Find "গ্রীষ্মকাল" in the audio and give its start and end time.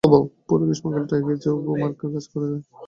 0.63-1.03